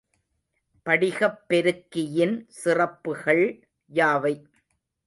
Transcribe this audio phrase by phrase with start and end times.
[0.85, 3.45] படிகப்பெருக்கியின் சிறப்புகள்
[3.91, 4.35] யாவை?